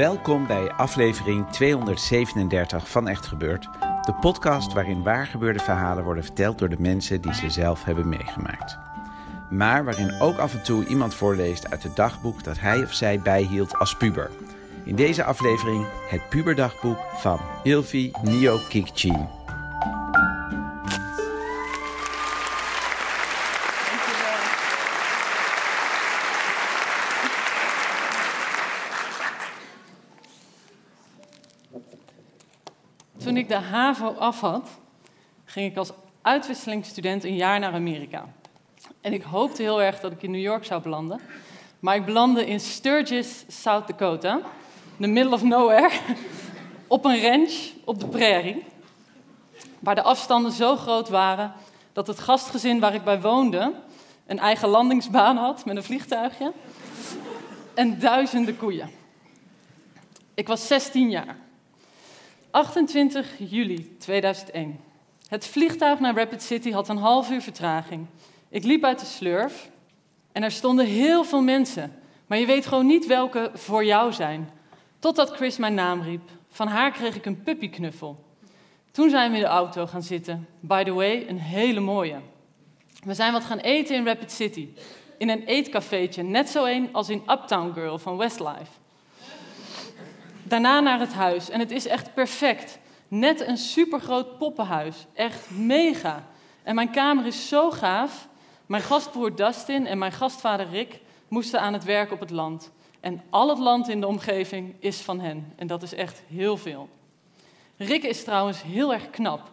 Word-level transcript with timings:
Welkom 0.00 0.46
bij 0.46 0.72
aflevering 0.72 1.48
237 1.50 2.88
van 2.88 3.08
Echt 3.08 3.26
Gebeurd. 3.26 3.68
De 3.80 4.14
podcast 4.20 4.72
waarin 4.72 5.02
waargebeurde 5.02 5.58
verhalen 5.58 6.04
worden 6.04 6.24
verteld 6.24 6.58
door 6.58 6.68
de 6.68 6.76
mensen 6.78 7.20
die 7.20 7.34
ze 7.34 7.50
zelf 7.50 7.84
hebben 7.84 8.08
meegemaakt. 8.08 8.78
Maar 9.50 9.84
waarin 9.84 10.20
ook 10.20 10.38
af 10.38 10.54
en 10.54 10.62
toe 10.62 10.86
iemand 10.86 11.14
voorleest 11.14 11.70
uit 11.70 11.82
het 11.82 11.96
dagboek 11.96 12.44
dat 12.44 12.60
hij 12.60 12.82
of 12.82 12.92
zij 12.92 13.20
bijhield 13.20 13.78
als 13.78 13.96
puber. 13.96 14.30
In 14.84 14.96
deze 14.96 15.24
aflevering 15.24 15.86
het 16.08 16.28
puberdagboek 16.28 16.98
van 17.14 17.38
Ilvi 17.62 18.10
Nio 18.22 18.58
Kikchin. 18.68 19.39
De 33.50 33.56
HAVO 33.56 34.14
af 34.18 34.40
had, 34.40 34.68
ging 35.44 35.70
ik 35.70 35.76
als 35.76 35.90
uitwisselingsstudent 36.22 37.24
een 37.24 37.36
jaar 37.36 37.58
naar 37.58 37.72
Amerika. 37.72 38.28
En 39.00 39.12
ik 39.12 39.22
hoopte 39.22 39.62
heel 39.62 39.82
erg 39.82 40.00
dat 40.00 40.12
ik 40.12 40.22
in 40.22 40.30
New 40.30 40.40
York 40.40 40.64
zou 40.64 40.82
belanden. 40.82 41.20
Maar 41.80 41.96
ik 41.96 42.04
belandde 42.04 42.46
in 42.46 42.60
Sturgis, 42.60 43.44
South 43.48 43.86
Dakota, 43.86 44.34
in 44.96 45.04
the 45.04 45.06
middle 45.06 45.34
of 45.34 45.42
nowhere, 45.42 45.90
op 46.86 47.04
een 47.04 47.22
ranch 47.22 47.52
op 47.84 48.00
de 48.00 48.06
prairie. 48.06 48.64
Waar 49.78 49.94
de 49.94 50.02
afstanden 50.02 50.52
zo 50.52 50.76
groot 50.76 51.08
waren 51.08 51.52
dat 51.92 52.06
het 52.06 52.18
gastgezin 52.18 52.80
waar 52.80 52.94
ik 52.94 53.04
bij 53.04 53.20
woonde 53.20 53.72
een 54.26 54.38
eigen 54.38 54.68
landingsbaan 54.68 55.36
had 55.36 55.64
met 55.64 55.76
een 55.76 55.82
vliegtuigje 55.82 56.52
en 57.74 57.98
duizenden 57.98 58.56
koeien. 58.56 58.90
Ik 60.34 60.48
was 60.48 60.66
16 60.66 61.10
jaar. 61.10 61.36
28 62.50 63.26
juli 63.38 63.96
2001. 63.98 64.80
Het 65.28 65.46
vliegtuig 65.46 66.00
naar 66.00 66.14
Rapid 66.14 66.42
City 66.42 66.70
had 66.70 66.88
een 66.88 66.96
half 66.96 67.30
uur 67.30 67.40
vertraging. 67.40 68.06
Ik 68.48 68.64
liep 68.64 68.84
uit 68.84 68.98
de 68.98 69.06
slurf 69.06 69.70
en 70.32 70.42
er 70.42 70.50
stonden 70.50 70.86
heel 70.86 71.24
veel 71.24 71.42
mensen. 71.42 71.92
Maar 72.26 72.38
je 72.38 72.46
weet 72.46 72.66
gewoon 72.66 72.86
niet 72.86 73.06
welke 73.06 73.50
voor 73.54 73.84
jou 73.84 74.12
zijn. 74.12 74.50
Totdat 74.98 75.30
Chris 75.30 75.56
mijn 75.56 75.74
naam 75.74 76.02
riep. 76.02 76.30
Van 76.48 76.66
haar 76.66 76.90
kreeg 76.90 77.16
ik 77.16 77.26
een 77.26 77.42
puppyknuffel. 77.42 78.24
Toen 78.90 79.10
zijn 79.10 79.30
we 79.30 79.36
in 79.36 79.42
de 79.42 79.48
auto 79.48 79.86
gaan 79.86 80.02
zitten. 80.02 80.48
By 80.60 80.84
the 80.84 80.92
way, 80.92 81.28
een 81.28 81.38
hele 81.38 81.80
mooie. 81.80 82.16
We 83.04 83.14
zijn 83.14 83.32
wat 83.32 83.44
gaan 83.44 83.58
eten 83.58 83.96
in 83.96 84.06
Rapid 84.06 84.32
City. 84.32 84.68
In 85.18 85.28
een 85.28 85.44
eetcafeetje, 85.44 86.22
net 86.22 86.48
zo 86.48 86.64
een 86.64 86.88
als 86.92 87.08
in 87.08 87.22
Uptown 87.26 87.72
Girl 87.72 87.98
van 87.98 88.16
Westlife. 88.16 88.70
Daarna 90.50 90.80
naar 90.80 90.98
het 91.00 91.12
huis. 91.12 91.50
En 91.50 91.60
het 91.60 91.70
is 91.70 91.86
echt 91.86 92.14
perfect. 92.14 92.78
Net 93.08 93.46
een 93.46 93.56
supergroot 93.56 94.38
poppenhuis. 94.38 95.06
Echt 95.14 95.50
mega. 95.50 96.26
En 96.62 96.74
mijn 96.74 96.90
kamer 96.90 97.26
is 97.26 97.48
zo 97.48 97.70
gaaf. 97.70 98.28
Mijn 98.66 98.82
gastbroer 98.82 99.36
Dustin 99.36 99.86
en 99.86 99.98
mijn 99.98 100.12
gastvader 100.12 100.68
Rick 100.70 101.00
moesten 101.28 101.60
aan 101.60 101.72
het 101.72 101.84
werk 101.84 102.12
op 102.12 102.20
het 102.20 102.30
land. 102.30 102.70
En 103.00 103.22
al 103.30 103.48
het 103.48 103.58
land 103.58 103.88
in 103.88 104.00
de 104.00 104.06
omgeving 104.06 104.74
is 104.78 105.00
van 105.00 105.20
hen. 105.20 105.52
En 105.56 105.66
dat 105.66 105.82
is 105.82 105.94
echt 105.94 106.22
heel 106.28 106.56
veel. 106.56 106.88
Rick 107.76 108.02
is 108.02 108.24
trouwens 108.24 108.62
heel 108.62 108.92
erg 108.92 109.10
knap. 109.10 109.50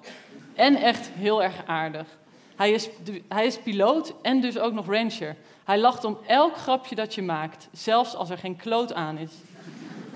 En 0.55 0.75
echt 0.75 1.09
heel 1.13 1.43
erg 1.43 1.65
aardig. 1.65 2.07
Hij 2.55 2.71
is, 2.71 2.89
hij 3.27 3.45
is 3.45 3.57
piloot 3.57 4.13
en 4.21 4.41
dus 4.41 4.57
ook 4.57 4.73
nog 4.73 4.85
rancher. 4.85 5.35
Hij 5.63 5.79
lacht 5.79 6.03
om 6.03 6.17
elk 6.27 6.57
grapje 6.57 6.95
dat 6.95 7.15
je 7.15 7.21
maakt, 7.21 7.67
zelfs 7.71 8.15
als 8.15 8.29
er 8.29 8.37
geen 8.37 8.55
kloot 8.55 8.93
aan 8.93 9.17
is. 9.17 9.31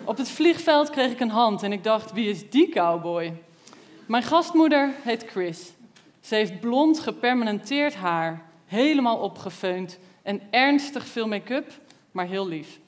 Op 0.03 0.17
het 0.17 0.29
vliegveld 0.29 0.89
kreeg 0.89 1.11
ik 1.11 1.19
een 1.19 1.29
hand 1.29 1.63
en 1.63 1.71
ik 1.71 1.83
dacht, 1.83 2.11
wie 2.11 2.29
is 2.29 2.49
die 2.49 2.69
cowboy? 2.69 3.33
Mijn 4.05 4.23
gastmoeder 4.23 4.93
heet 5.01 5.25
Chris. 5.27 5.71
Ze 6.21 6.35
heeft 6.35 6.59
blond 6.59 6.99
gepermanenteerd 6.99 7.95
haar, 7.95 8.45
helemaal 8.65 9.17
opgefeund 9.17 9.99
en 10.23 10.41
ernstig 10.49 11.05
veel 11.05 11.27
make-up, 11.27 11.71
maar 12.11 12.27
heel 12.27 12.47
lief. 12.47 12.79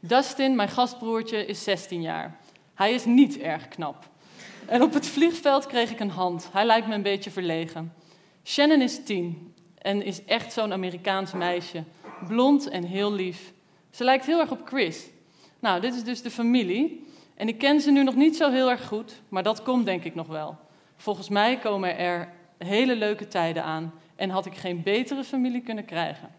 Dustin, 0.00 0.56
mijn 0.56 0.68
gastbroertje, 0.68 1.46
is 1.46 1.64
16 1.64 2.02
jaar. 2.02 2.36
Hij 2.74 2.92
is 2.92 3.04
niet 3.04 3.38
erg 3.38 3.68
knap. 3.68 4.08
En 4.66 4.82
op 4.82 4.94
het 4.94 5.06
vliegveld 5.06 5.66
kreeg 5.66 5.90
ik 5.90 6.00
een 6.00 6.10
hand. 6.10 6.48
Hij 6.52 6.64
lijkt 6.64 6.86
me 6.86 6.94
een 6.94 7.02
beetje 7.02 7.30
verlegen. 7.30 7.94
Shannon 8.44 8.80
is 8.80 9.04
10 9.04 9.54
en 9.78 10.02
is 10.02 10.24
echt 10.24 10.52
zo'n 10.52 10.72
Amerikaans 10.72 11.32
meisje. 11.32 11.84
Blond 12.28 12.68
en 12.68 12.84
heel 12.84 13.12
lief. 13.12 13.52
Ze 13.90 14.04
lijkt 14.04 14.26
heel 14.26 14.40
erg 14.40 14.50
op 14.50 14.60
Chris. 14.64 15.09
Nou, 15.60 15.80
dit 15.80 15.94
is 15.94 16.04
dus 16.04 16.22
de 16.22 16.30
familie. 16.30 17.06
En 17.34 17.48
ik 17.48 17.58
ken 17.58 17.80
ze 17.80 17.90
nu 17.90 18.02
nog 18.02 18.14
niet 18.14 18.36
zo 18.36 18.50
heel 18.50 18.70
erg 18.70 18.86
goed, 18.86 19.20
maar 19.28 19.42
dat 19.42 19.62
komt 19.62 19.84
denk 19.84 20.04
ik 20.04 20.14
nog 20.14 20.26
wel. 20.26 20.56
Volgens 20.96 21.28
mij 21.28 21.58
komen 21.58 21.98
er 21.98 22.28
hele 22.58 22.96
leuke 22.96 23.28
tijden 23.28 23.64
aan 23.64 23.92
en 24.16 24.30
had 24.30 24.46
ik 24.46 24.56
geen 24.56 24.82
betere 24.82 25.24
familie 25.24 25.60
kunnen 25.60 25.84
krijgen. 25.84 26.30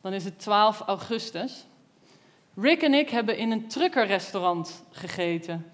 Dan 0.00 0.12
is 0.12 0.24
het 0.24 0.38
12 0.38 0.80
augustus. 0.80 1.64
Rick 2.56 2.82
en 2.82 2.94
ik 2.94 3.08
hebben 3.08 3.36
in 3.36 3.50
een 3.50 3.68
truckerrestaurant 3.68 4.84
gegeten. 4.90 5.72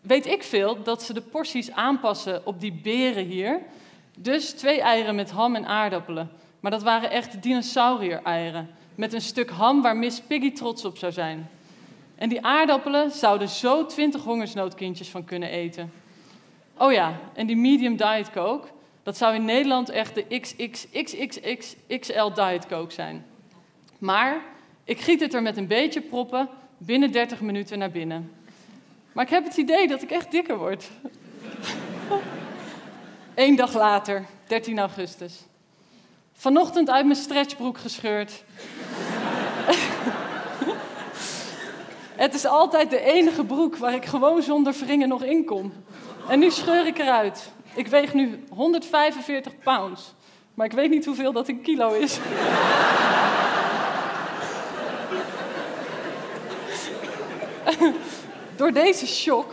Weet 0.00 0.26
ik 0.26 0.42
veel 0.42 0.82
dat 0.82 1.02
ze 1.02 1.12
de 1.12 1.22
porties 1.22 1.72
aanpassen 1.72 2.46
op 2.46 2.60
die 2.60 2.72
beren 2.72 3.24
hier. 3.24 3.60
Dus 4.18 4.50
twee 4.50 4.80
eieren 4.80 5.14
met 5.14 5.30
ham 5.30 5.54
en 5.54 5.66
aardappelen. 5.66 6.30
Maar 6.60 6.70
dat 6.70 6.82
waren 6.82 7.10
echt 7.10 7.42
dinosaurier-eieren 7.42 8.68
met 8.94 9.12
een 9.12 9.20
stuk 9.20 9.50
ham 9.50 9.82
waar 9.82 9.96
Miss 9.96 10.20
Piggy 10.20 10.52
trots 10.52 10.84
op 10.84 10.98
zou 10.98 11.12
zijn. 11.12 11.50
En 12.14 12.28
die 12.28 12.44
aardappelen 12.44 13.10
zouden 13.10 13.48
zo 13.48 13.86
twintig 13.86 14.22
hongersnoodkindjes 14.22 15.08
van 15.08 15.24
kunnen 15.24 15.48
eten. 15.48 15.92
Oh 16.76 16.92
ja, 16.92 17.20
en 17.34 17.46
die 17.46 17.56
medium 17.56 17.96
diet 17.96 18.30
coke, 18.30 18.68
dat 19.02 19.16
zou 19.16 19.34
in 19.34 19.44
Nederland 19.44 19.88
echt 19.88 20.14
de 20.14 20.40
XXXXXL 20.40 22.32
diet 22.34 22.66
coke 22.66 22.92
zijn. 22.92 23.26
Maar 23.98 24.42
ik 24.84 25.00
giet 25.00 25.20
het 25.20 25.34
er 25.34 25.42
met 25.42 25.56
een 25.56 25.66
beetje 25.66 26.00
proppen 26.00 26.48
binnen 26.78 27.12
30 27.12 27.40
minuten 27.40 27.78
naar 27.78 27.90
binnen. 27.90 28.32
Maar 29.12 29.24
ik 29.24 29.30
heb 29.30 29.44
het 29.44 29.56
idee 29.56 29.88
dat 29.88 30.02
ik 30.02 30.10
echt 30.10 30.30
dikker 30.30 30.58
word. 30.58 30.90
Eén 33.34 33.56
dag 33.56 33.74
later, 33.74 34.26
13 34.46 34.78
augustus. 34.78 35.44
Vanochtend 36.42 36.90
uit 36.90 37.04
mijn 37.04 37.16
stretchbroek 37.16 37.78
gescheurd. 37.78 38.44
Het 42.22 42.34
is 42.34 42.46
altijd 42.46 42.90
de 42.90 43.00
enige 43.00 43.44
broek 43.44 43.76
waar 43.76 43.94
ik 43.94 44.04
gewoon 44.04 44.42
zonder 44.42 44.72
wringen 44.72 45.08
nog 45.08 45.22
in 45.22 45.44
kom. 45.44 45.72
En 46.28 46.38
nu 46.38 46.50
scheur 46.50 46.86
ik 46.86 46.98
eruit. 46.98 47.52
Ik 47.74 47.86
weeg 47.86 48.14
nu 48.14 48.44
145 48.50 49.58
pounds. 49.58 50.14
Maar 50.54 50.66
ik 50.66 50.72
weet 50.72 50.90
niet 50.90 51.04
hoeveel 51.04 51.32
dat 51.32 51.48
in 51.48 51.62
kilo 51.62 51.92
is. 51.92 52.18
door 58.56 58.72
deze 58.72 59.06
shock 59.06 59.52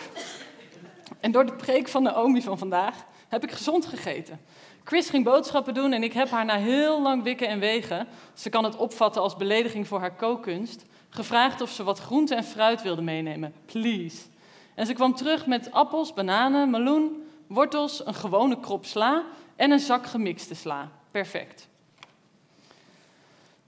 en 1.19 1.31
door 1.31 1.46
de 1.46 1.54
preek 1.54 1.88
van 1.88 2.04
Naomi 2.04 2.42
van 2.42 2.58
vandaag 2.58 2.96
heb 3.30 3.44
ik 3.44 3.52
gezond 3.52 3.86
gegeten. 3.86 4.40
Chris 4.84 5.10
ging 5.10 5.24
boodschappen 5.24 5.74
doen 5.74 5.94
en 5.94 6.04
ik 6.04 6.14
heb 6.14 6.30
haar 6.30 6.46
na 6.46 6.58
heel 6.58 7.02
lang 7.02 7.24
wikken 7.24 7.48
en 7.48 7.60
wegen, 7.60 8.08
ze 8.34 8.50
kan 8.50 8.64
het 8.64 8.76
opvatten 8.76 9.22
als 9.22 9.36
belediging 9.36 9.88
voor 9.88 10.00
haar 10.00 10.16
kookkunst, 10.16 10.86
gevraagd 11.10 11.62
of 11.62 11.70
ze 11.70 11.84
wat 11.84 12.00
groente 12.00 12.36
en 12.36 12.44
fruit 12.44 12.81
wilde 12.81 13.02
meenemen. 13.02 13.54
Please. 13.66 14.18
En 14.76 14.86
ze 14.86 14.94
kwam 14.94 15.16
terug 15.16 15.46
met 15.46 15.72
appels, 15.72 16.14
bananen, 16.14 16.70
meloen, 16.70 17.24
wortels, 17.48 18.06
een 18.06 18.14
gewone 18.14 18.60
krop 18.60 18.86
sla 18.86 19.24
en 19.56 19.72
een 19.72 19.80
zak 19.80 20.06
gemixte 20.06 20.56
sla. 20.56 20.92
Perfect. 21.12 21.68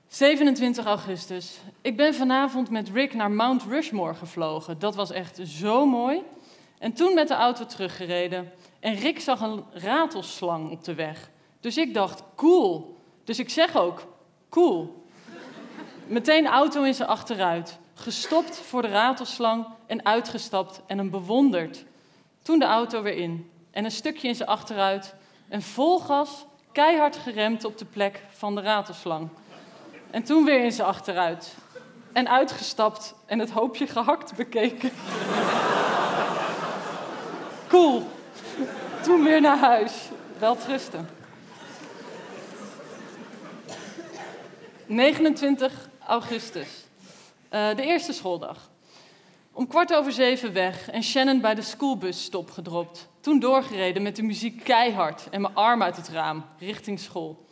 27 0.07 0.85
augustus. 0.85 1.59
Ik 1.81 1.97
ben 1.97 2.13
vanavond 2.13 2.69
met 2.69 2.89
Rick 2.89 3.13
naar 3.13 3.31
Mount 3.31 3.63
Rushmore 3.63 4.13
gevlogen. 4.13 4.79
Dat 4.79 4.95
was 4.95 5.11
echt 5.11 5.39
zo 5.43 5.85
mooi. 5.85 6.21
En 6.77 6.93
toen 6.93 7.13
met 7.13 7.27
de 7.27 7.33
auto 7.33 7.65
teruggereden. 7.65 8.51
En 8.81 8.95
Rick 8.95 9.19
zag 9.19 9.41
een 9.41 9.63
ratelslang 9.73 10.71
op 10.71 10.83
de 10.83 10.93
weg. 10.93 11.29
Dus 11.59 11.77
ik 11.77 11.93
dacht, 11.93 12.23
cool. 12.35 12.97
Dus 13.23 13.39
ik 13.39 13.49
zeg 13.49 13.75
ook, 13.75 14.07
cool. 14.49 15.05
Meteen 16.07 16.47
auto 16.47 16.83
in 16.83 16.93
zijn 16.93 17.09
achteruit. 17.09 17.79
Gestopt 17.93 18.57
voor 18.57 18.81
de 18.81 18.87
ratelslang 18.87 19.65
en 19.85 20.05
uitgestapt 20.05 20.81
en 20.87 20.97
hem 20.97 21.09
bewonderd. 21.09 21.85
Toen 22.41 22.59
de 22.59 22.65
auto 22.65 23.01
weer 23.01 23.15
in. 23.15 23.51
En 23.71 23.85
een 23.85 23.91
stukje 23.91 24.27
in 24.27 24.35
zijn 24.35 24.49
achteruit. 24.49 25.15
En 25.47 25.61
vol 25.61 25.99
gas, 25.99 26.45
keihard 26.71 27.17
geremd 27.17 27.65
op 27.65 27.77
de 27.77 27.85
plek 27.85 28.23
van 28.29 28.55
de 28.55 28.61
ratelslang. 28.61 29.29
En 30.11 30.23
toen 30.23 30.45
weer 30.45 30.63
in 30.63 30.71
zijn 30.71 30.87
achteruit. 30.87 31.55
En 32.11 32.29
uitgestapt 32.29 33.15
en 33.25 33.39
het 33.39 33.49
hoopje 33.49 33.87
gehakt 33.87 34.35
bekeken. 34.35 34.91
Cool. 37.67 38.03
Toen 39.03 39.23
weer 39.23 39.41
naar 39.41 39.57
huis. 39.57 40.09
Wel 40.39 40.55
trusten. 40.57 41.09
29 44.85 45.89
augustus. 46.07 46.85
Uh, 47.51 47.75
de 47.75 47.83
eerste 47.83 48.13
schooldag. 48.13 48.69
Om 49.51 49.67
kwart 49.67 49.93
over 49.93 50.11
zeven 50.11 50.53
weg 50.53 50.89
en 50.89 51.03
Shannon 51.03 51.41
bij 51.41 51.55
de 51.55 51.61
schoolbusstop 51.61 52.51
gedropt. 52.51 53.07
Toen 53.19 53.39
doorgereden 53.39 54.01
met 54.01 54.15
de 54.15 54.23
muziek 54.23 54.63
keihard 54.63 55.27
en 55.31 55.41
mijn 55.41 55.55
arm 55.55 55.83
uit 55.83 55.95
het 55.95 56.09
raam, 56.09 56.45
richting 56.59 56.99
school. 56.99 57.45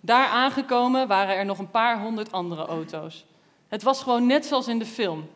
Daar 0.00 0.26
aangekomen 0.26 1.08
waren 1.08 1.36
er 1.36 1.44
nog 1.44 1.58
een 1.58 1.70
paar 1.70 2.00
honderd 2.00 2.32
andere 2.32 2.66
auto's. 2.66 3.24
Het 3.68 3.82
was 3.82 4.02
gewoon 4.02 4.26
net 4.26 4.46
zoals 4.46 4.68
in 4.68 4.78
de 4.78 4.86
film. 4.86 5.28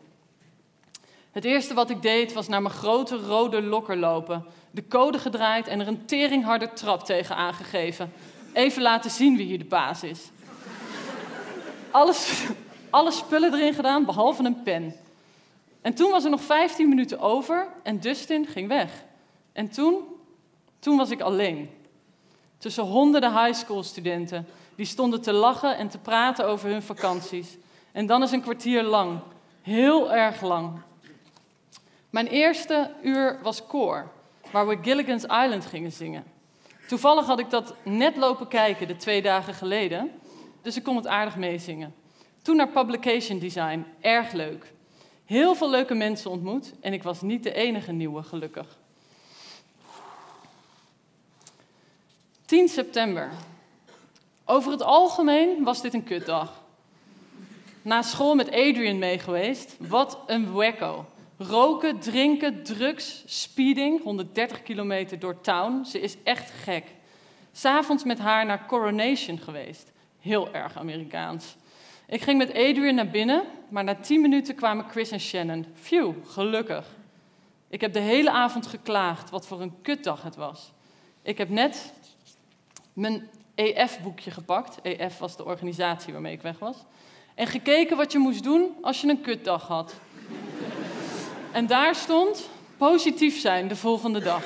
Het 1.37 1.45
eerste 1.45 1.75
wat 1.75 1.91
ik 1.91 2.03
deed 2.03 2.33
was 2.33 2.49
naar 2.49 2.63
mijn 2.63 2.75
grote 2.75 3.17
rode 3.17 3.63
lokker 3.63 3.97
lopen, 3.97 4.45
de 4.71 4.89
code 4.89 5.19
gedraaid 5.19 5.69
en 5.69 5.81
er 5.81 5.89
een 5.89 6.07
teringharde 6.07 6.73
trap 6.73 7.05
tegen 7.05 7.37
aangegeven. 7.37 8.13
Even 8.53 8.83
laten 8.83 9.11
zien 9.11 9.37
wie 9.37 9.47
hier 9.47 9.59
de 9.59 9.65
baas 9.65 10.03
is. 10.03 10.31
Alles, 11.91 12.45
alle 12.91 13.11
spullen 13.11 13.55
erin 13.55 13.75
gedaan, 13.75 14.05
behalve 14.05 14.45
een 14.45 14.63
pen. 14.63 14.95
En 15.81 15.95
toen 15.95 16.11
was 16.11 16.25
er 16.25 16.31
nog 16.31 16.41
15 16.41 16.89
minuten 16.89 17.21
over 17.21 17.69
en 17.83 18.01
Dustin 18.01 18.47
ging 18.47 18.69
weg. 18.69 19.05
En 19.53 19.69
toen, 19.69 20.05
toen 20.79 20.97
was 20.97 21.11
ik 21.11 21.21
alleen. 21.21 21.71
Tussen 22.59 22.85
honderden 22.85 23.45
high 23.45 23.59
school 23.59 23.83
studenten 23.83 24.47
die 24.75 24.87
stonden 24.87 25.23
te 25.23 25.33
lachen 25.33 25.77
en 25.77 25.89
te 25.89 25.99
praten 25.99 26.47
over 26.47 26.71
hun 26.71 26.83
vakanties. 26.83 27.57
En 27.93 28.07
dan 28.07 28.23
is 28.23 28.31
een 28.31 28.43
kwartier 28.43 28.83
lang. 28.83 29.21
Heel 29.63 30.13
erg 30.13 30.41
lang. 30.41 30.85
Mijn 32.17 32.29
eerste 32.29 32.91
uur 33.03 33.39
was 33.43 33.67
koor, 33.67 34.11
waar 34.51 34.67
we 34.67 34.79
Gilligan's 34.83 35.23
Island 35.23 35.67
gingen 35.67 35.93
zingen. 35.93 36.25
Toevallig 36.89 37.27
had 37.27 37.39
ik 37.39 37.51
dat 37.51 37.75
net 37.83 38.17
lopen 38.17 38.49
kijken 38.49 38.87
de 38.87 38.97
twee 38.97 39.23
dagen 39.23 39.55
geleden, 39.55 40.11
dus 40.63 40.77
ik 40.77 40.83
kon 40.83 40.97
het 40.97 41.07
aardig 41.07 41.37
meezingen. 41.37 41.95
Toen 42.43 42.57
naar 42.57 42.69
Publication 42.69 43.39
Design, 43.39 43.87
erg 44.01 44.33
leuk. 44.33 44.73
Heel 45.25 45.55
veel 45.55 45.71
leuke 45.71 45.95
mensen 45.95 46.31
ontmoet 46.31 46.73
en 46.81 46.93
ik 46.93 47.03
was 47.03 47.21
niet 47.21 47.43
de 47.43 47.53
enige 47.53 47.93
nieuwe, 47.93 48.23
gelukkig. 48.23 48.79
10 52.45 52.69
september. 52.69 53.31
Over 54.45 54.73
het 54.73 54.83
algemeen 54.83 55.65
was 55.65 55.83
dit 55.83 55.95
een 55.95 56.05
kutdag. 56.05 56.63
Na 57.83 58.03
school 58.03 58.35
met 58.35 58.49
Adrian 58.49 58.99
mee 58.99 59.19
geweest. 59.19 59.77
Wat 59.79 60.19
een 60.27 60.53
wacko. 60.53 61.07
Roken, 61.39 61.99
drinken, 61.99 62.63
drugs, 62.63 63.23
speeding, 63.27 64.03
130 64.03 64.63
kilometer 64.63 65.19
door 65.19 65.41
town. 65.41 65.85
Ze 65.85 66.01
is 66.01 66.17
echt 66.23 66.51
gek. 66.51 66.85
S'avonds 67.53 68.05
met 68.05 68.19
haar 68.19 68.47
naar 68.47 68.67
Coronation 68.67 69.39
geweest. 69.39 69.93
Heel 70.21 70.53
erg 70.53 70.77
Amerikaans. 70.77 71.57
Ik 72.07 72.23
ging 72.23 72.39
met 72.39 72.49
Adrian 72.49 72.95
naar 72.95 73.11
binnen, 73.11 73.43
maar 73.69 73.85
na 73.85 73.95
10 73.95 74.21
minuten 74.21 74.55
kwamen 74.55 74.89
Chris 74.91 75.11
en 75.11 75.21
Shannon. 75.21 75.67
Phew, 75.75 76.15
gelukkig. 76.27 76.87
Ik 77.69 77.81
heb 77.81 77.93
de 77.93 78.01
hele 78.01 78.31
avond 78.31 78.67
geklaagd 78.67 79.31
wat 79.31 79.47
voor 79.47 79.61
een 79.61 79.81
kutdag 79.83 80.23
het 80.23 80.37
was. 80.37 80.73
Ik 81.23 81.39
heb 81.39 81.49
net 81.49 81.93
mijn 82.93 83.29
EF-boekje 83.55 84.31
gepakt. 84.31 84.79
EF 84.83 85.19
was 85.19 85.37
de 85.37 85.45
organisatie 85.45 86.13
waarmee 86.13 86.33
ik 86.33 86.43
weg 86.43 86.59
was. 86.59 86.77
En 87.35 87.47
gekeken 87.47 87.97
wat 87.97 88.13
je 88.13 88.19
moest 88.19 88.43
doen 88.43 88.71
als 88.83 89.01
je 89.01 89.09
een 89.09 89.21
kutdag 89.21 89.67
had. 89.67 89.95
En 91.57 91.67
daar 91.67 91.95
stond 91.95 92.49
positief 92.77 93.41
zijn 93.41 93.69
de 93.69 93.77
volgende 93.77 94.21
dag. 94.21 94.43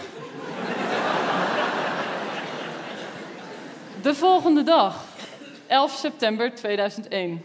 De 4.02 4.14
volgende 4.14 4.62
dag, 4.62 5.04
11 5.66 5.92
september 5.92 6.54
2001. 6.54 7.42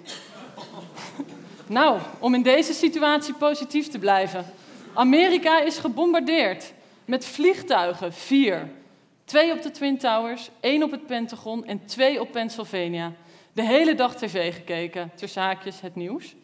Nou, 1.68 2.00
om 2.20 2.34
in 2.34 2.42
deze 2.42 2.74
situatie 2.74 3.34
positief 3.34 3.88
te 3.88 4.00
blijven. 4.00 4.46
Amerika 4.94 5.62
is 5.62 5.78
gebombardeerd 5.78 6.74
met 7.06 7.26
vliegtuigen, 7.26 8.14
vier. 8.14 8.70
Twee 9.24 9.52
op 9.52 9.62
de 9.62 9.72
Twin 9.72 9.98
Towers, 9.98 10.50
één 10.60 10.84
op 10.84 10.92
het 10.92 11.06
Pentagon 11.06 11.66
en 11.66 11.86
twee 11.86 12.22
op 12.22 12.32
Pennsylvania. 12.32 13.12
De 13.54 13.64
hele 13.64 13.96
dag 13.96 14.16
tv 14.16 14.54
gekeken, 14.54 15.12
tussen 15.16 15.42
haakjes 15.42 15.82
het 15.82 15.96
nieuws. 15.96 16.36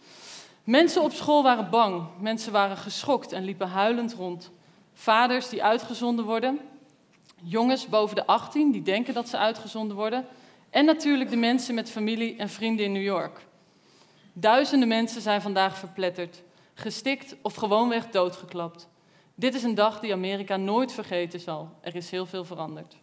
Mensen 0.63 1.01
op 1.01 1.11
school 1.11 1.43
waren 1.43 1.69
bang, 1.69 2.07
mensen 2.19 2.51
waren 2.51 2.77
geschokt 2.77 3.31
en 3.31 3.43
liepen 3.43 3.69
huilend 3.69 4.13
rond. 4.13 4.51
Vaders 4.93 5.49
die 5.49 5.63
uitgezonden 5.63 6.25
worden, 6.25 6.59
jongens 7.41 7.87
boven 7.87 8.15
de 8.15 8.25
18 8.25 8.71
die 8.71 8.81
denken 8.81 9.13
dat 9.13 9.29
ze 9.29 9.37
uitgezonden 9.37 9.95
worden. 9.97 10.25
En 10.69 10.85
natuurlijk 10.85 11.29
de 11.29 11.35
mensen 11.35 11.75
met 11.75 11.91
familie 11.91 12.35
en 12.35 12.49
vrienden 12.49 12.85
in 12.85 12.91
New 12.91 13.03
York. 13.03 13.45
Duizenden 14.33 14.87
mensen 14.87 15.21
zijn 15.21 15.41
vandaag 15.41 15.77
verpletterd, 15.77 16.41
gestikt 16.73 17.35
of 17.41 17.55
gewoonweg 17.55 18.09
doodgeklapt. 18.09 18.87
Dit 19.35 19.53
is 19.53 19.63
een 19.63 19.75
dag 19.75 19.99
die 19.99 20.13
Amerika 20.13 20.57
nooit 20.57 20.91
vergeten 20.91 21.39
zal. 21.39 21.69
Er 21.81 21.95
is 21.95 22.11
heel 22.11 22.25
veel 22.25 22.45
veranderd. 22.45 22.95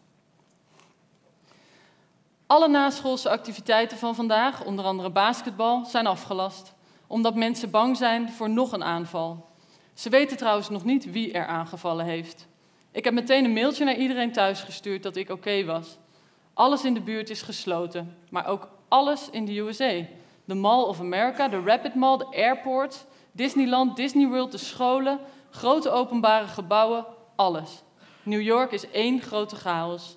Alle 2.47 2.69
naschoolse 2.69 3.31
activiteiten 3.31 3.99
van 3.99 4.15
vandaag, 4.15 4.65
onder 4.65 4.85
andere 4.85 5.11
basketbal, 5.11 5.85
zijn 5.85 6.07
afgelast, 6.07 6.75
omdat 7.09 7.35
mensen 7.35 7.71
bang 7.71 7.97
zijn 7.97 8.31
voor 8.31 8.51
nog 8.51 8.73
een 8.73 8.85
aanval. 8.85 9.47
Ze 9.95 10.09
weten 10.09 10.37
trouwens 10.37 10.69
nog 10.69 10.85
niet 10.85 11.11
wie 11.11 11.33
er 11.33 11.47
aangevallen 11.47 12.05
heeft. 12.05 12.47
Ik 12.93 13.05
heb 13.05 13.15
meteen 13.15 13.45
een 13.45 13.53
mailtje 13.53 13.85
naar 13.85 13.97
iedereen 13.97 14.33
thuis 14.33 14.61
gestuurd 14.61 15.03
dat 15.03 15.17
ik 15.17 15.31
oké 15.31 15.65
was. 15.65 15.99
Alles 16.55 16.85
in 16.85 16.95
de 16.95 17.01
buurt 17.01 17.31
is 17.31 17.43
gesloten, 17.43 18.17
maar 18.31 18.47
ook 18.47 18.69
alles 18.89 19.31
in 19.31 19.45
de 19.45 19.59
USA. 19.59 20.03
De 20.45 20.55
Mall 20.55 20.83
of 20.83 21.01
America, 21.01 21.49
de 21.49 21.63
Rapid 21.63 21.95
Mall, 21.95 22.19
de 22.19 22.25
airport, 22.25 23.07
Disneyland, 23.33 23.97
Disney 23.97 24.27
World, 24.27 24.53
de 24.53 24.59
scholen, 24.59 25.21
Grote 25.51 25.91
openbare 25.91 26.47
gebouwen, 26.47 27.07
alles. 27.37 27.83
New 28.23 28.41
York 28.41 28.73
is 28.73 28.91
één 28.91 29.21
grote 29.21 29.57
chaos. 29.57 30.17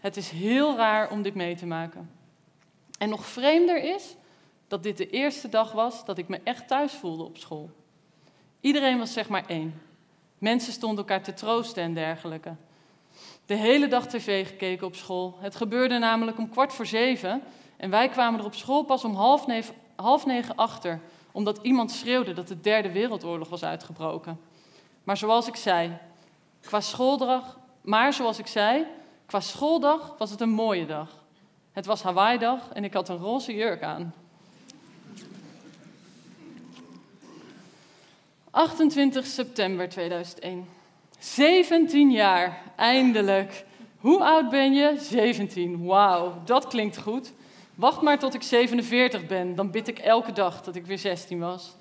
Het 0.00 0.16
is 0.16 0.30
heel 0.30 0.76
raar 0.76 1.10
om 1.10 1.22
dit 1.22 1.34
mee 1.34 1.56
te 1.56 1.66
maken. 1.66 2.10
En 2.98 3.08
nog 3.08 3.24
vreemder 3.24 3.82
is 3.82 4.16
dat 4.74 4.82
dit 4.82 4.96
de 4.96 5.10
eerste 5.10 5.48
dag 5.48 5.72
was 5.72 6.04
dat 6.04 6.18
ik 6.18 6.28
me 6.28 6.40
echt 6.44 6.68
thuis 6.68 6.92
voelde 6.92 7.22
op 7.22 7.36
school. 7.36 7.70
Iedereen 8.60 8.98
was 8.98 9.12
zeg 9.12 9.28
maar 9.28 9.44
één. 9.46 9.82
Mensen 10.38 10.72
stonden 10.72 10.98
elkaar 10.98 11.22
te 11.22 11.34
troosten 11.34 11.82
en 11.82 11.94
dergelijke. 11.94 12.54
De 13.46 13.54
hele 13.54 13.88
dag 13.88 14.06
tv 14.06 14.46
gekeken 14.46 14.86
op 14.86 14.94
school. 14.94 15.36
Het 15.38 15.56
gebeurde 15.56 15.98
namelijk 15.98 16.38
om 16.38 16.48
kwart 16.48 16.72
voor 16.72 16.86
zeven 16.86 17.42
en 17.76 17.90
wij 17.90 18.08
kwamen 18.08 18.40
er 18.40 18.46
op 18.46 18.54
school 18.54 18.82
pas 18.82 19.04
om 19.04 19.14
half 19.14 19.46
negen, 19.46 19.74
half 19.96 20.24
achter 20.54 21.00
omdat 21.32 21.58
iemand 21.62 21.90
schreeuwde 21.90 22.32
dat 22.32 22.48
de 22.48 22.60
derde 22.60 22.92
wereldoorlog 22.92 23.48
was 23.48 23.64
uitgebroken. 23.64 24.40
Maar 25.04 25.16
zoals 25.16 25.46
ik 25.46 25.56
zei, 25.56 25.98
qua 26.60 26.80
schooldag, 26.80 27.58
maar 27.80 28.12
zoals 28.12 28.38
ik 28.38 28.46
zei, 28.46 28.86
qua 29.26 29.40
schooldag 29.40 30.14
was 30.18 30.30
het 30.30 30.40
een 30.40 30.50
mooie 30.50 30.86
dag. 30.86 31.24
Het 31.72 31.86
was 31.86 32.02
Hawaii-dag 32.02 32.72
en 32.72 32.84
ik 32.84 32.94
had 32.94 33.08
een 33.08 33.16
roze 33.16 33.54
jurk 33.54 33.82
aan. 33.82 34.14
28 38.54 39.26
september 39.26 39.88
2001. 39.88 40.68
17 41.18 42.10
jaar, 42.10 42.62
eindelijk. 42.76 43.64
Hoe 43.98 44.24
oud 44.24 44.48
ben 44.50 44.74
je? 44.74 44.94
17. 44.98 45.84
Wauw, 45.84 46.42
dat 46.44 46.66
klinkt 46.66 46.98
goed. 46.98 47.32
Wacht 47.74 48.00
maar 48.00 48.18
tot 48.18 48.34
ik 48.34 48.42
47 48.42 49.26
ben, 49.26 49.54
dan 49.54 49.70
bid 49.70 49.88
ik 49.88 49.98
elke 49.98 50.32
dag 50.32 50.62
dat 50.62 50.74
ik 50.74 50.86
weer 50.86 50.98
16 50.98 51.38
was. 51.38 51.74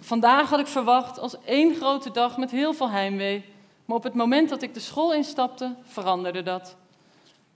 Vandaag 0.00 0.50
had 0.50 0.60
ik 0.60 0.66
verwacht 0.66 1.18
als 1.18 1.36
één 1.44 1.74
grote 1.74 2.10
dag 2.10 2.36
met 2.36 2.50
heel 2.50 2.72
veel 2.72 2.90
heimwee, 2.90 3.44
maar 3.84 3.96
op 3.96 4.02
het 4.02 4.14
moment 4.14 4.48
dat 4.48 4.62
ik 4.62 4.74
de 4.74 4.80
school 4.80 5.14
instapte, 5.14 5.74
veranderde 5.82 6.42
dat. 6.42 6.76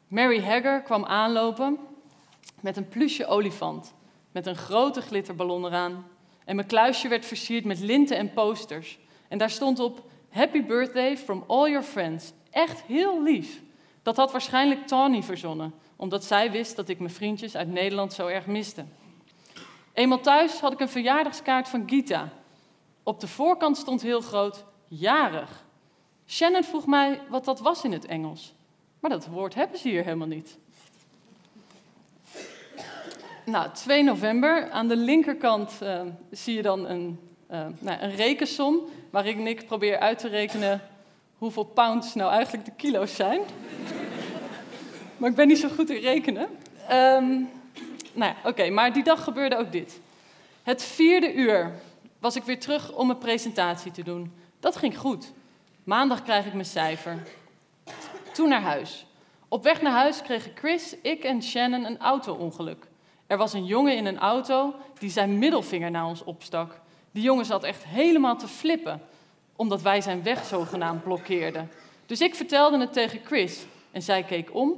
Mary 0.09 0.43
Hagger 0.43 0.83
kwam 0.83 1.05
aanlopen. 1.05 1.79
met 2.61 2.77
een 2.77 2.89
plusje 2.89 3.27
olifant, 3.27 3.95
met 4.33 4.47
een 4.47 4.57
grote 4.57 5.01
glitterballon 5.01 5.65
eraan. 5.65 6.05
En 6.51 6.57
mijn 6.57 6.69
kluisje 6.69 7.09
werd 7.09 7.27
versierd 7.27 7.65
met 7.65 7.81
linten 7.81 8.17
en 8.17 8.33
posters. 8.33 8.99
En 9.29 9.39
daar 9.39 9.51
stond 9.51 9.79
op 9.79 10.03
Happy 10.31 10.65
birthday 10.65 11.17
from 11.17 11.45
all 11.47 11.71
your 11.71 11.87
friends. 11.87 12.33
Echt 12.51 12.83
heel 12.83 13.23
lief. 13.23 13.61
Dat 14.03 14.17
had 14.17 14.33
waarschijnlijk 14.33 14.87
Tawny 14.87 15.23
verzonnen, 15.23 15.75
omdat 15.97 16.25
zij 16.25 16.51
wist 16.51 16.77
dat 16.77 16.89
ik 16.89 16.99
mijn 16.99 17.11
vriendjes 17.11 17.57
uit 17.57 17.69
Nederland 17.69 18.13
zo 18.13 18.27
erg 18.27 18.47
miste. 18.47 18.85
Eenmaal 19.93 20.21
thuis 20.21 20.61
had 20.61 20.73
ik 20.73 20.81
een 20.81 20.89
verjaardagskaart 20.89 21.69
van 21.69 21.83
Gita. 21.87 22.29
Op 23.03 23.21
de 23.21 23.29
voorkant 23.29 23.77
stond 23.77 24.03
heel 24.03 24.21
groot 24.21 24.65
jarig. 24.89 25.65
Shannon 26.27 26.65
vroeg 26.65 26.87
mij 26.87 27.21
wat 27.29 27.45
dat 27.45 27.61
was 27.61 27.85
in 27.85 27.93
het 27.93 28.07
Engels. 28.07 28.55
Maar 29.01 29.11
dat 29.11 29.27
woord 29.27 29.55
hebben 29.55 29.79
ze 29.79 29.89
hier 29.89 30.05
helemaal 30.05 30.27
niet. 30.27 30.59
Nou, 33.51 33.71
2 33.73 34.03
november. 34.03 34.71
Aan 34.71 34.89
de 34.89 34.97
linkerkant 34.97 35.73
uh, 35.83 36.01
zie 36.31 36.55
je 36.55 36.63
dan 36.63 36.89
een, 36.89 37.21
uh, 37.51 37.67
nou, 37.79 38.01
een 38.01 38.15
rekensom 38.15 38.81
waarin 39.11 39.47
ik 39.47 39.67
probeer 39.67 39.99
uit 39.99 40.19
te 40.19 40.29
rekenen 40.29 40.81
hoeveel 41.39 41.65
pounds 41.65 42.15
nou 42.15 42.33
eigenlijk 42.33 42.65
de 42.65 42.73
kilo's 42.77 43.15
zijn. 43.15 43.41
maar 45.17 45.31
ik 45.31 45.37
ben 45.37 45.49
niet 45.49 45.59
zo 45.59 45.69
goed 45.69 45.91
in 45.91 46.01
rekenen. 46.01 46.43
Um, 46.93 47.51
nou 48.13 48.33
ja, 48.33 48.37
oké, 48.45 48.71
maar 48.71 48.93
die 48.93 49.03
dag 49.03 49.25
gebeurde 49.25 49.57
ook 49.57 49.73
dit. 49.73 50.01
Het 50.63 50.83
vierde 50.83 51.35
uur 51.35 51.73
was 52.19 52.37
ik 52.37 52.43
weer 52.43 52.61
terug 52.61 52.93
om 52.93 53.11
een 53.11 53.19
presentatie 53.19 53.93
te 53.93 54.03
doen. 54.03 54.33
Dat 54.61 54.77
ging 54.77 54.99
goed. 54.99 55.33
Maandag 55.85 56.23
krijg 56.23 56.47
ik 56.47 56.53
mijn 56.53 56.65
cijfer. 56.65 57.23
Toen 58.33 58.49
naar 58.49 58.63
huis. 58.63 59.07
Op 59.49 59.63
weg 59.63 59.83
naar 59.83 59.93
huis 59.93 60.23
kregen 60.23 60.53
Chris, 60.55 60.97
ik 61.03 61.25
en 61.25 61.43
Shannon 61.43 61.85
een 61.85 61.99
auto-ongeluk. 61.99 62.89
Er 63.31 63.37
was 63.37 63.53
een 63.53 63.65
jongen 63.65 63.97
in 63.97 64.07
een 64.07 64.19
auto 64.19 64.75
die 64.99 65.11
zijn 65.11 65.39
middelvinger 65.39 65.91
naar 65.91 66.07
ons 66.07 66.25
opstak. 66.25 66.81
Die 67.11 67.23
jongen 67.23 67.45
zat 67.45 67.65
echt 67.65 67.85
helemaal 67.85 68.37
te 68.37 68.49
flippen, 68.49 69.03
omdat 69.57 69.83
wij 69.83 70.01
zijn 70.01 70.23
weg 70.23 70.45
zogenaamd 70.45 71.03
blokkeerden. 71.03 71.71
Dus 72.07 72.21
ik 72.21 72.35
vertelde 72.35 72.79
het 72.79 72.93
tegen 72.93 73.21
Chris 73.25 73.65
en 73.91 74.03
zij 74.03 74.23
keek 74.23 74.55
om 74.55 74.75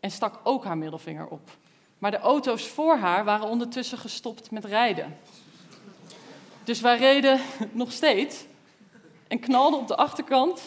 en 0.00 0.10
stak 0.10 0.40
ook 0.42 0.64
haar 0.64 0.78
middelvinger 0.78 1.26
op. 1.26 1.50
Maar 1.98 2.10
de 2.10 2.18
auto's 2.18 2.66
voor 2.66 2.96
haar 2.96 3.24
waren 3.24 3.48
ondertussen 3.48 3.98
gestopt 3.98 4.50
met 4.50 4.64
rijden. 4.64 5.18
Dus 6.64 6.80
wij 6.80 6.96
reden 6.96 7.40
nog 7.72 7.92
steeds 7.92 8.44
en 9.28 9.40
knalden 9.40 9.80
op 9.80 9.88
de 9.88 9.96
achterkant 9.96 10.62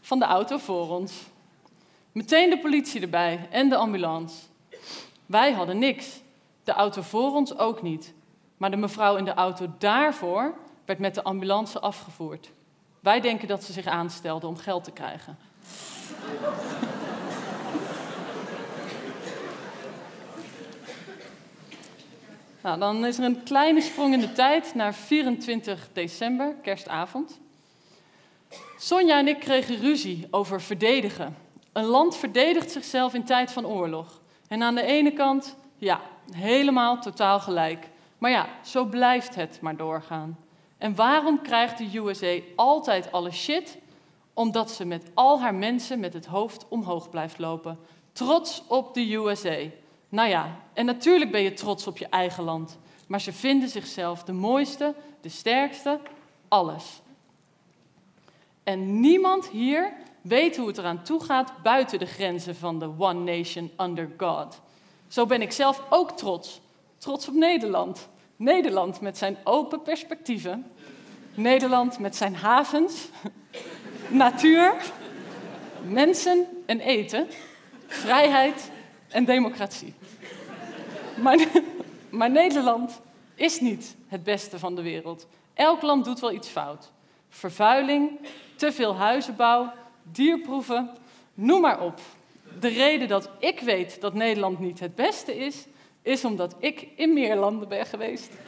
van 0.00 0.18
de 0.18 0.24
auto 0.24 0.56
voor 0.58 0.88
ons. 0.88 1.12
Meteen 2.12 2.50
de 2.50 2.58
politie 2.58 3.00
erbij 3.00 3.48
en 3.50 3.68
de 3.68 3.76
ambulance. 3.76 4.36
Wij 5.26 5.52
hadden 5.52 5.78
niks. 5.78 6.20
De 6.64 6.72
auto 6.72 7.02
voor 7.02 7.34
ons 7.34 7.58
ook 7.58 7.82
niet. 7.82 8.14
Maar 8.56 8.70
de 8.70 8.76
mevrouw 8.76 9.16
in 9.16 9.24
de 9.24 9.34
auto 9.34 9.66
daarvoor 9.78 10.54
werd 10.84 10.98
met 10.98 11.14
de 11.14 11.22
ambulance 11.22 11.80
afgevoerd. 11.80 12.50
Wij 13.00 13.20
denken 13.20 13.48
dat 13.48 13.64
ze 13.64 13.72
zich 13.72 13.86
aanstelde 13.86 14.46
om 14.46 14.56
geld 14.56 14.84
te 14.84 14.90
krijgen. 14.90 15.38
nou, 22.62 22.78
dan 22.78 23.04
is 23.04 23.18
er 23.18 23.24
een 23.24 23.42
kleine 23.42 23.80
sprong 23.80 24.14
in 24.14 24.20
de 24.20 24.32
tijd 24.32 24.74
naar 24.74 24.94
24 24.94 25.88
december, 25.92 26.54
kerstavond. 26.62 27.40
Sonja 28.78 29.18
en 29.18 29.28
ik 29.28 29.40
kregen 29.40 29.76
ruzie 29.76 30.28
over 30.30 30.60
verdedigen. 30.60 31.36
Een 31.72 31.84
land 31.84 32.16
verdedigt 32.16 32.70
zichzelf 32.70 33.14
in 33.14 33.24
tijd 33.24 33.52
van 33.52 33.66
oorlog. 33.66 34.20
En 34.48 34.62
aan 34.62 34.74
de 34.74 34.82
ene 34.82 35.12
kant, 35.12 35.56
ja, 35.76 36.00
helemaal 36.32 37.00
totaal 37.00 37.40
gelijk. 37.40 37.88
Maar 38.18 38.30
ja, 38.30 38.48
zo 38.64 38.84
blijft 38.84 39.34
het 39.34 39.58
maar 39.60 39.76
doorgaan. 39.76 40.38
En 40.78 40.94
waarom 40.94 41.42
krijgt 41.42 41.78
de 41.78 41.98
USA 41.98 42.38
altijd 42.56 43.12
alle 43.12 43.30
shit? 43.30 43.78
Omdat 44.34 44.70
ze 44.70 44.84
met 44.84 45.10
al 45.14 45.40
haar 45.40 45.54
mensen 45.54 46.00
met 46.00 46.12
het 46.12 46.26
hoofd 46.26 46.66
omhoog 46.68 47.10
blijft 47.10 47.38
lopen. 47.38 47.78
Trots 48.12 48.62
op 48.66 48.94
de 48.94 49.14
USA. 49.14 49.58
Nou 50.08 50.28
ja, 50.28 50.56
en 50.72 50.84
natuurlijk 50.84 51.30
ben 51.30 51.42
je 51.42 51.52
trots 51.52 51.86
op 51.86 51.98
je 51.98 52.06
eigen 52.06 52.44
land. 52.44 52.78
Maar 53.06 53.20
ze 53.20 53.32
vinden 53.32 53.68
zichzelf 53.68 54.22
de 54.24 54.32
mooiste, 54.32 54.94
de 55.20 55.28
sterkste, 55.28 56.00
alles. 56.48 57.00
En 58.62 59.00
niemand 59.00 59.48
hier 59.48 59.92
weet 60.20 60.56
hoe 60.56 60.66
het 60.66 60.78
eraan 60.78 61.02
toe 61.02 61.24
gaat 61.24 61.52
buiten 61.62 61.98
de 61.98 62.06
grenzen 62.06 62.56
van 62.56 62.78
de 62.78 62.90
One 62.98 63.36
Nation 63.36 63.70
Under 63.78 64.10
God. 64.16 64.60
Zo 65.10 65.26
ben 65.26 65.42
ik 65.42 65.52
zelf 65.52 65.82
ook 65.88 66.10
trots. 66.10 66.60
Trots 66.98 67.28
op 67.28 67.34
Nederland. 67.34 68.08
Nederland 68.36 69.00
met 69.00 69.18
zijn 69.18 69.36
open 69.44 69.82
perspectieven. 69.82 70.72
Nederland 71.34 71.98
met 71.98 72.16
zijn 72.16 72.36
havens, 72.36 73.08
natuur, 74.08 74.74
mensen 75.88 76.46
en 76.66 76.80
eten, 76.80 77.28
vrijheid 77.86 78.70
en 79.08 79.24
democratie. 79.24 79.94
Maar, 82.10 82.30
Nederland 82.30 83.00
is 83.34 83.60
niet 83.60 83.96
het 84.06 84.22
beste 84.22 84.58
van 84.58 84.74
de 84.74 84.82
wereld. 84.82 85.26
Elk 85.54 85.82
land 85.82 86.04
doet 86.04 86.20
wel 86.20 86.32
iets 86.32 86.48
fout. 86.48 86.92
Vervuiling, 87.28 88.18
te 88.56 88.72
veel 88.72 88.96
huizenbouw, 88.96 89.72
dierproeven, 90.02 90.90
noem 91.34 91.60
maar 91.60 91.80
op. 91.80 92.00
De 92.58 92.68
reden 92.68 93.08
dat 93.08 93.30
ik 93.38 93.60
weet 93.60 94.00
dat 94.00 94.14
Nederland 94.14 94.58
niet 94.58 94.80
het 94.80 94.94
beste 94.94 95.36
is, 95.36 95.66
is 96.02 96.24
omdat 96.24 96.54
ik 96.58 96.88
in 96.96 97.12
meer 97.12 97.36
landen 97.36 97.68
ben 97.68 97.86
geweest. 97.86 98.30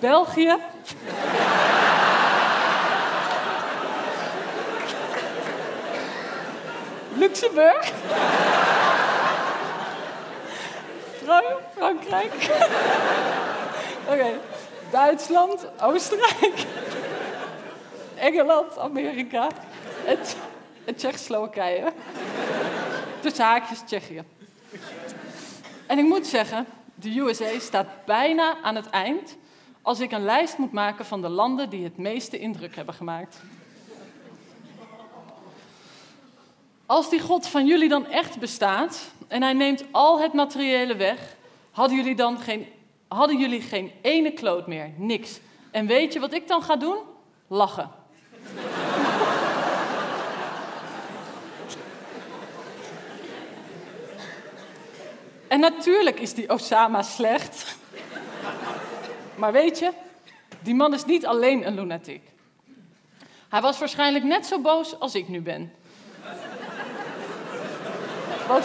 België. 0.00 0.56
Luxemburg. 7.18 7.92
Frankrijk. 11.76 12.32
Oké. 14.10 14.38
Duitsland, 14.90 15.66
Oostenrijk. 15.80 16.66
Engeland, 18.14 18.78
Amerika 18.78 19.48
en 20.88 20.94
Tsjechoslowakije. 20.94 21.92
Tussen 23.20 23.44
haakjes 23.44 23.80
Tsjechië. 23.86 24.24
En 25.86 25.98
ik 25.98 26.04
moet 26.04 26.26
zeggen, 26.26 26.66
de 26.94 27.18
USA 27.18 27.58
staat 27.58 27.86
bijna 28.04 28.56
aan 28.62 28.74
het 28.74 28.90
eind 28.90 29.36
als 29.82 30.00
ik 30.00 30.12
een 30.12 30.24
lijst 30.24 30.58
moet 30.58 30.72
maken 30.72 31.04
van 31.04 31.22
de 31.22 31.28
landen 31.28 31.70
die 31.70 31.84
het 31.84 31.96
meeste 31.96 32.38
indruk 32.38 32.76
hebben 32.76 32.94
gemaakt. 32.94 33.40
Als 36.86 37.10
die 37.10 37.20
God 37.20 37.48
van 37.48 37.66
jullie 37.66 37.88
dan 37.88 38.06
echt 38.06 38.38
bestaat 38.38 39.10
en 39.28 39.42
hij 39.42 39.52
neemt 39.52 39.84
al 39.90 40.20
het 40.20 40.32
materiële 40.32 40.96
weg, 40.96 41.36
hadden 41.70 41.96
jullie 41.96 42.14
dan 42.14 42.38
geen, 42.38 42.66
hadden 43.08 43.38
jullie 43.38 43.60
geen 43.60 43.92
ene 44.02 44.32
kloot 44.32 44.66
meer, 44.66 44.92
niks. 44.96 45.40
En 45.70 45.86
weet 45.86 46.12
je 46.12 46.20
wat 46.20 46.32
ik 46.32 46.48
dan 46.48 46.62
ga 46.62 46.76
doen? 46.76 46.98
Lachen. 47.46 47.90
En 55.56 55.62
natuurlijk 55.62 56.20
is 56.20 56.34
die 56.34 56.50
Osama 56.50 57.02
slecht. 57.02 57.76
Maar 59.34 59.52
weet 59.52 59.78
je, 59.78 59.92
die 60.60 60.74
man 60.74 60.94
is 60.94 61.04
niet 61.04 61.26
alleen 61.26 61.66
een 61.66 61.74
lunatic. 61.74 62.20
Hij 63.48 63.60
was 63.60 63.78
waarschijnlijk 63.78 64.24
net 64.24 64.46
zo 64.46 64.60
boos 64.60 64.98
als 65.00 65.14
ik 65.14 65.28
nu 65.28 65.40
ben. 65.40 65.72
Wat, 68.46 68.64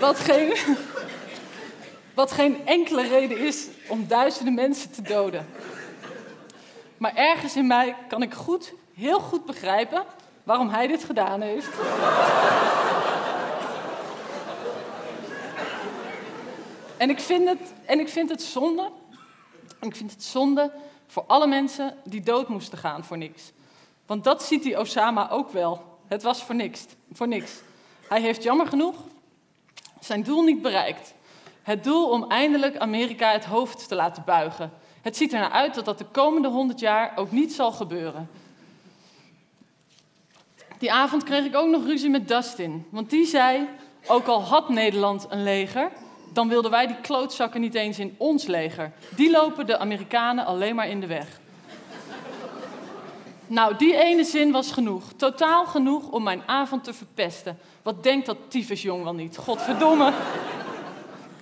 wat, 0.00 0.18
geen, 0.18 0.56
wat 2.14 2.32
geen 2.32 2.66
enkele 2.66 3.02
reden 3.02 3.38
is 3.38 3.66
om 3.88 4.06
duizenden 4.06 4.54
mensen 4.54 4.90
te 4.90 5.02
doden. 5.02 5.46
Maar 6.96 7.14
ergens 7.14 7.56
in 7.56 7.66
mij 7.66 7.96
kan 8.08 8.22
ik 8.22 8.34
goed, 8.34 8.72
heel 8.94 9.20
goed 9.20 9.44
begrijpen 9.44 10.04
waarom 10.44 10.68
hij 10.68 10.86
dit 10.86 11.04
gedaan 11.04 11.40
heeft. 11.40 11.68
en, 16.96 17.10
ik 17.10 17.20
vind 17.20 17.48
het, 17.48 17.72
en 17.84 18.00
ik 18.00 18.08
vind 18.08 18.30
het 18.30 18.42
zonde. 18.42 18.90
Ik 19.80 19.96
vind 19.96 20.10
het 20.10 20.24
zonde 20.24 20.72
voor 21.06 21.24
alle 21.26 21.46
mensen 21.46 21.96
die 22.04 22.20
dood 22.20 22.48
moesten 22.48 22.78
gaan 22.78 23.04
voor 23.04 23.18
niks. 23.18 23.52
Want 24.06 24.24
dat 24.24 24.42
ziet 24.42 24.62
die 24.62 24.80
Osama 24.80 25.30
ook 25.30 25.50
wel. 25.50 25.98
Het 26.06 26.22
was 26.22 26.44
voor 26.44 26.54
niks. 26.54 26.84
Voor 27.12 27.28
niks. 27.28 27.52
Hij 28.08 28.20
heeft 28.20 28.42
jammer 28.42 28.66
genoeg 28.66 28.96
zijn 30.04 30.22
doel 30.22 30.42
niet 30.42 30.62
bereikt. 30.62 31.14
Het 31.62 31.84
doel 31.84 32.08
om 32.08 32.30
eindelijk 32.30 32.76
Amerika 32.76 33.32
het 33.32 33.44
hoofd 33.44 33.88
te 33.88 33.94
laten 33.94 34.22
buigen. 34.26 34.72
Het 35.02 35.16
ziet 35.16 35.32
er 35.32 35.40
naar 35.40 35.50
uit 35.50 35.74
dat 35.74 35.84
dat 35.84 35.98
de 35.98 36.04
komende 36.04 36.48
honderd 36.48 36.80
jaar 36.80 37.12
ook 37.16 37.30
niet 37.30 37.52
zal 37.52 37.72
gebeuren. 37.72 38.30
Die 40.78 40.92
avond 40.92 41.22
kreeg 41.22 41.44
ik 41.44 41.56
ook 41.56 41.68
nog 41.68 41.84
ruzie 41.84 42.10
met 42.10 42.28
Dustin. 42.28 42.86
Want 42.90 43.10
die 43.10 43.26
zei, 43.26 43.68
ook 44.06 44.26
al 44.26 44.42
had 44.42 44.68
Nederland 44.68 45.26
een 45.28 45.42
leger, 45.42 45.90
dan 46.32 46.48
wilden 46.48 46.70
wij 46.70 46.86
die 46.86 47.00
klootzakken 47.00 47.60
niet 47.60 47.74
eens 47.74 47.98
in 47.98 48.14
ons 48.18 48.46
leger. 48.46 48.92
Die 49.16 49.30
lopen 49.30 49.66
de 49.66 49.78
Amerikanen 49.78 50.44
alleen 50.44 50.74
maar 50.74 50.88
in 50.88 51.00
de 51.00 51.06
weg. 51.06 51.40
Nou, 53.46 53.76
die 53.76 53.96
ene 53.96 54.24
zin 54.24 54.52
was 54.52 54.72
genoeg. 54.72 55.12
Totaal 55.16 55.66
genoeg 55.66 56.10
om 56.10 56.22
mijn 56.22 56.42
avond 56.46 56.84
te 56.84 56.94
verpesten. 56.94 57.58
Wat 57.82 58.02
denkt 58.02 58.26
dat 58.26 58.36
tyfusjong 58.48 59.02
wel 59.02 59.14
niet? 59.14 59.36
Godverdomme. 59.36 60.12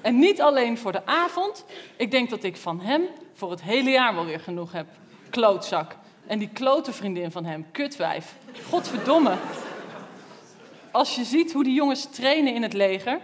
En 0.01 0.19
niet 0.19 0.41
alleen 0.41 0.79
voor 0.79 0.93
de 0.93 1.07
avond. 1.07 1.65
Ik 1.97 2.11
denk 2.11 2.31
dat 2.31 2.43
ik 2.43 2.57
van 2.57 2.81
hem 2.81 3.03
voor 3.35 3.51
het 3.51 3.63
hele 3.63 3.91
jaar 3.91 4.15
wel 4.15 4.25
weer 4.25 4.41
genoeg 4.41 4.73
heb. 4.73 4.87
Klootzak. 5.31 5.97
En 6.33 6.39
die 6.39 6.49
klote 6.53 6.93
vriendin 6.93 7.31
van 7.31 7.45
hem, 7.45 7.67
kutwijf. 7.73 8.35
Godverdomme. 8.69 9.35
Als 10.91 11.15
je 11.15 11.25
ziet 11.25 11.53
hoe 11.53 11.65
die 11.65 11.75
jongens 11.75 12.05
trainen 12.05 12.55
in 12.55 12.63
het 12.63 12.73
leger, 12.73 13.21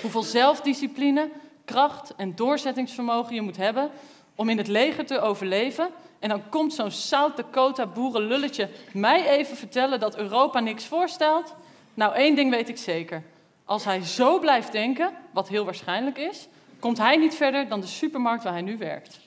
hoeveel 0.00 0.22
zelfdiscipline, 0.22 1.30
kracht 1.64 2.14
en 2.16 2.34
doorzettingsvermogen 2.34 3.34
je 3.34 3.40
moet 3.40 3.56
hebben 3.56 3.90
om 4.34 4.48
in 4.48 4.58
het 4.58 4.68
leger 4.68 5.06
te 5.06 5.20
overleven. 5.20 5.88
En 6.18 6.28
dan 6.28 6.48
komt 6.48 6.74
zo'n 6.74 6.90
South 6.90 7.36
Dakota 7.36 7.86
boerenlulletje 7.86 8.68
mij 8.92 9.28
even 9.28 9.56
vertellen 9.56 10.00
dat 10.00 10.16
Europa 10.16 10.60
niks 10.60 10.86
voorstelt. 10.86 11.54
Nou, 11.94 12.14
één 12.14 12.34
ding 12.34 12.50
weet 12.50 12.68
ik 12.68 12.78
zeker. 12.78 13.22
Als 13.64 13.84
hij 13.84 14.00
zo 14.00 14.38
blijft 14.38 14.72
denken, 14.72 15.10
wat 15.30 15.48
heel 15.48 15.64
waarschijnlijk 15.64 16.18
is, 16.18 16.48
komt 16.78 16.98
hij 16.98 17.16
niet 17.16 17.34
verder 17.34 17.68
dan 17.68 17.80
de 17.80 17.86
supermarkt 17.86 18.44
waar 18.44 18.52
hij 18.52 18.62
nu 18.62 18.78
werkt. 18.78 19.20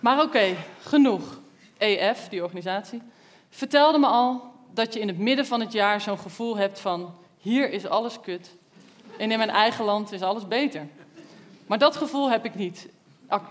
Maar 0.00 0.22
oké, 0.22 0.56
genoeg. 0.80 1.38
EF, 1.78 2.28
die 2.28 2.42
organisatie, 2.42 3.02
vertelde 3.48 3.98
me 3.98 4.06
al 4.06 4.42
dat 4.72 4.94
je 4.94 5.00
in 5.00 5.08
het 5.08 5.18
midden 5.18 5.46
van 5.46 5.60
het 5.60 5.72
jaar 5.72 6.00
zo'n 6.00 6.18
gevoel 6.18 6.56
hebt 6.56 6.80
van 6.80 7.14
hier 7.38 7.70
is 7.70 7.86
alles 7.86 8.20
kut 8.20 8.56
en 9.18 9.30
in 9.30 9.38
mijn 9.38 9.50
eigen 9.50 9.84
land 9.84 10.12
is 10.12 10.22
alles 10.22 10.48
beter. 10.48 10.88
Maar 11.66 11.78
dat 11.78 11.96
gevoel 11.96 12.30
heb 12.30 12.44
ik 12.44 12.54
niet 12.54 12.88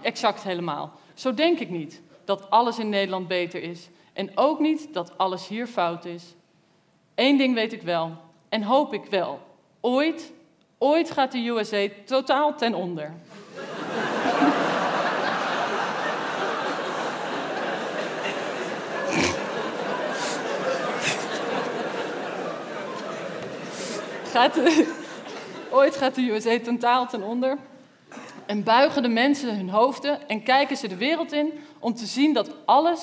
exact 0.01 0.43
helemaal. 0.43 0.91
Zo 1.13 1.33
denk 1.33 1.59
ik 1.59 1.69
niet 1.69 2.01
dat 2.25 2.49
alles 2.49 2.79
in 2.79 2.89
Nederland 2.89 3.27
beter 3.27 3.61
is 3.61 3.89
en 4.13 4.31
ook 4.35 4.59
niet 4.59 4.93
dat 4.93 5.17
alles 5.17 5.47
hier 5.47 5.67
fout 5.67 6.05
is. 6.05 6.23
Eén 7.15 7.37
ding 7.37 7.53
weet 7.53 7.73
ik 7.73 7.81
wel 7.81 8.17
en 8.49 8.63
hoop 8.63 8.93
ik 8.93 9.05
wel. 9.05 9.39
Ooit, 9.79 10.31
ooit 10.77 11.11
gaat 11.11 11.31
de 11.31 11.47
USA 11.47 11.87
totaal 12.05 12.55
ten 12.55 12.73
onder. 12.73 13.13
ooit 25.71 25.95
gaat 25.95 26.15
de 26.15 26.21
USA 26.21 26.59
totaal 26.59 27.07
ten 27.07 27.23
onder. 27.23 27.57
En 28.45 28.63
buigen 28.63 29.01
de 29.01 29.07
mensen 29.07 29.55
hun 29.55 29.69
hoofden 29.69 30.27
en 30.27 30.43
kijken 30.43 30.77
ze 30.77 30.87
de 30.87 30.97
wereld 30.97 31.31
in 31.31 31.53
om 31.79 31.93
te 31.93 32.05
zien 32.05 32.33
dat 32.33 32.49
alles 32.65 33.01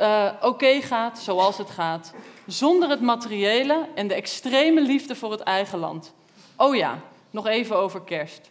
uh, 0.00 0.30
oké 0.42 0.80
gaat 0.80 1.18
zoals 1.18 1.58
het 1.58 1.70
gaat. 1.70 2.12
Zonder 2.46 2.88
het 2.88 3.00
materiële 3.00 3.88
en 3.94 4.08
de 4.08 4.14
extreme 4.14 4.80
liefde 4.80 5.14
voor 5.14 5.30
het 5.30 5.40
eigen 5.40 5.78
land. 5.78 6.14
Oh 6.56 6.76
ja, 6.76 7.00
nog 7.30 7.46
even 7.46 7.76
over 7.76 8.00
kerst. 8.00 8.50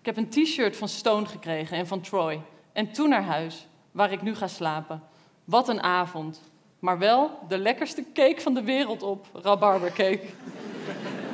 Ik 0.00 0.06
heb 0.06 0.16
een 0.16 0.28
t-shirt 0.28 0.76
van 0.76 0.88
Stone 0.88 1.26
gekregen 1.26 1.76
en 1.76 1.86
van 1.86 2.00
Troy. 2.00 2.40
En 2.72 2.92
toen 2.92 3.08
naar 3.08 3.24
huis, 3.24 3.66
waar 3.90 4.12
ik 4.12 4.22
nu 4.22 4.34
ga 4.34 4.48
slapen. 4.48 5.02
Wat 5.44 5.68
een 5.68 5.82
avond. 5.82 6.40
Maar 6.78 6.98
wel 6.98 7.38
de 7.48 7.58
lekkerste 7.58 8.04
cake 8.14 8.40
van 8.40 8.54
de 8.54 8.62
wereld 8.62 9.02
op, 9.02 9.26
rabarbercake. 9.32 10.26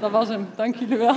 Dat 0.00 0.10
was 0.10 0.28
hem. 0.28 0.48
Dank 0.56 0.74
jullie 0.74 0.96
wel. 0.96 1.16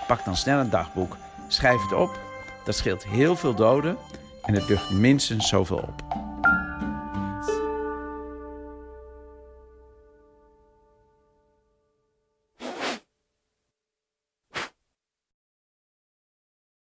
pak 0.07 0.25
dan 0.25 0.37
snel 0.37 0.59
een 0.59 0.71
dagboek, 0.71 1.17
schrijf 1.49 1.83
het 1.83 1.93
op, 1.93 2.19
dat 2.65 2.77
scheelt 2.77 3.07
heel 3.07 3.37
veel 3.37 3.55
doden 3.55 3.97
en 4.43 4.55
het 4.55 4.69
lucht 4.69 4.91
minstens 4.91 5.49
zoveel 5.49 5.79
op. 5.79 6.24